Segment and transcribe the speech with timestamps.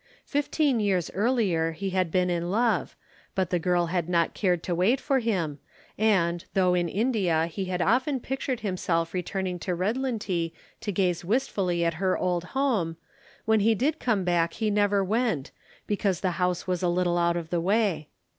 [0.25, 2.95] Fifteen years earlier he had been in love,
[3.35, 5.59] but the girl had not cared to wait for him,
[5.95, 11.85] and, though in India he had often pictured himself returning to Redlintie to gaze wistfully
[11.85, 12.97] at her old home,
[13.45, 15.51] when he did come back he never went,
[15.85, 18.09] because the house was a little out of the way.